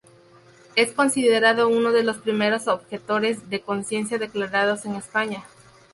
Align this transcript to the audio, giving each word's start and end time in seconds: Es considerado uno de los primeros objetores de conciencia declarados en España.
Es 0.75 0.93
considerado 0.93 1.67
uno 1.67 1.91
de 1.91 2.01
los 2.01 2.17
primeros 2.17 2.67
objetores 2.67 3.51
de 3.51 3.61
conciencia 3.61 4.17
declarados 4.17 4.85
en 4.85 4.95
España. 4.95 5.43